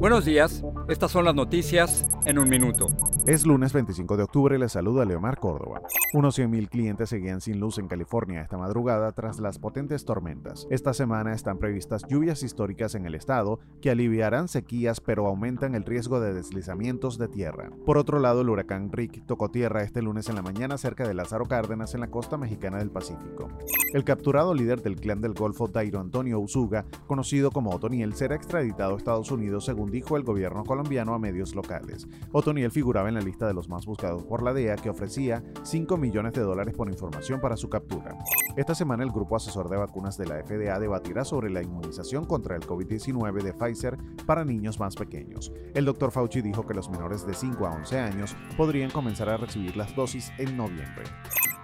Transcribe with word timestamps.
Buenos 0.00 0.24
días, 0.24 0.64
estas 0.88 1.10
son 1.10 1.26
las 1.26 1.34
noticias 1.34 2.08
en 2.24 2.38
un 2.38 2.48
minuto. 2.48 2.86
Es 3.26 3.44
lunes 3.44 3.74
25 3.74 4.16
de 4.16 4.22
octubre 4.22 4.58
les 4.58 4.72
saluda 4.72 5.04
Leomar 5.04 5.38
Córdoba. 5.38 5.82
Unos 6.14 6.38
100.000 6.38 6.70
clientes 6.70 7.10
seguían 7.10 7.42
sin 7.42 7.60
luz 7.60 7.76
en 7.76 7.86
California 7.86 8.40
esta 8.40 8.56
madrugada 8.56 9.12
tras 9.12 9.38
las 9.38 9.58
potentes 9.58 10.06
tormentas. 10.06 10.66
Esta 10.70 10.94
semana 10.94 11.34
están 11.34 11.58
previstas 11.58 12.02
lluvias 12.08 12.42
históricas 12.42 12.94
en 12.94 13.04
el 13.04 13.14
estado 13.14 13.60
que 13.82 13.90
aliviarán 13.90 14.48
sequías 14.48 15.02
pero 15.02 15.26
aumentan 15.26 15.74
el 15.74 15.84
riesgo 15.84 16.18
de 16.18 16.32
deslizamientos 16.32 17.18
de 17.18 17.28
tierra. 17.28 17.70
Por 17.84 17.98
otro 17.98 18.20
lado, 18.20 18.40
el 18.40 18.48
huracán 18.48 18.90
Rick 18.90 19.26
tocó 19.26 19.50
tierra 19.50 19.82
este 19.82 20.00
lunes 20.00 20.30
en 20.30 20.36
la 20.36 20.42
mañana 20.42 20.78
cerca 20.78 21.06
de 21.06 21.12
Lázaro 21.12 21.44
Cárdenas 21.44 21.94
en 21.94 22.00
la 22.00 22.10
costa 22.10 22.38
mexicana 22.38 22.78
del 22.78 22.90
Pacífico. 22.90 23.48
El 23.92 24.04
capturado 24.04 24.54
líder 24.54 24.80
del 24.80 24.96
clan 24.96 25.20
del 25.20 25.34
Golfo, 25.34 25.68
Dairo 25.68 26.00
Antonio 26.00 26.40
Usuga, 26.40 26.86
conocido 27.06 27.50
como 27.50 27.70
Otoniel, 27.70 28.14
será 28.14 28.34
extraditado 28.34 28.94
a 28.94 28.96
Estados 28.96 29.30
Unidos 29.30 29.66
según 29.66 29.89
dijo 29.90 30.16
el 30.16 30.22
gobierno 30.22 30.64
colombiano 30.64 31.14
a 31.14 31.18
medios 31.18 31.54
locales. 31.54 32.08
Otoniel 32.32 32.70
figuraba 32.70 33.08
en 33.08 33.14
la 33.14 33.20
lista 33.20 33.46
de 33.46 33.54
los 33.54 33.68
más 33.68 33.86
buscados 33.86 34.24
por 34.24 34.42
la 34.42 34.52
DEA 34.52 34.76
que 34.76 34.90
ofrecía 34.90 35.42
5 35.62 35.96
millones 35.96 36.32
de 36.32 36.42
dólares 36.42 36.74
por 36.74 36.88
información 36.88 37.40
para 37.40 37.56
su 37.56 37.68
captura. 37.68 38.16
Esta 38.56 38.74
semana 38.74 39.04
el 39.04 39.10
grupo 39.10 39.36
asesor 39.36 39.68
de 39.68 39.76
vacunas 39.76 40.16
de 40.16 40.26
la 40.26 40.42
FDA 40.42 40.78
debatirá 40.78 41.24
sobre 41.24 41.50
la 41.50 41.62
inmunización 41.62 42.24
contra 42.24 42.56
el 42.56 42.62
COVID-19 42.62 43.42
de 43.42 43.52
Pfizer 43.52 43.96
para 44.26 44.44
niños 44.44 44.80
más 44.80 44.96
pequeños. 44.96 45.52
El 45.74 45.84
doctor 45.84 46.10
Fauci 46.10 46.40
dijo 46.40 46.66
que 46.66 46.74
los 46.74 46.90
menores 46.90 47.26
de 47.26 47.34
5 47.34 47.66
a 47.66 47.74
11 47.74 47.98
años 47.98 48.36
podrían 48.56 48.90
comenzar 48.90 49.28
a 49.28 49.36
recibir 49.36 49.76
las 49.76 49.94
dosis 49.94 50.32
en 50.38 50.56
noviembre. 50.56 51.04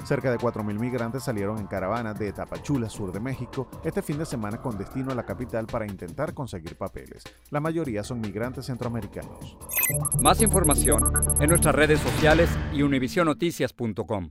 Cerca 0.07 0.31
de 0.31 0.39
4.000 0.39 0.79
migrantes 0.79 1.25
salieron 1.25 1.59
en 1.59 1.67
caravana 1.67 2.15
de 2.15 2.33
Tapachula, 2.33 2.89
sur 2.89 3.11
de 3.11 3.19
México, 3.19 3.67
este 3.83 4.03
fin 4.03 4.19
de 4.19 4.25
semana 4.25 4.59
con 4.59 4.79
destino 4.79 5.11
a 5.11 5.17
la 5.17 5.27
capital 5.27 5.67
para 5.67 5.85
intentar 5.85 6.33
conseguir 6.33 6.77
papeles. 6.77 7.25
La 7.51 7.59
mayoría 7.59 8.05
son 8.05 8.21
migrantes 8.21 8.67
centroamericanos. 8.67 9.59
Más 10.23 10.41
información 10.43 11.13
en 11.41 11.49
nuestras 11.49 11.75
redes 11.75 11.99
sociales 11.99 12.49
y 12.73 12.83
univisionoticias.com. 12.83 14.31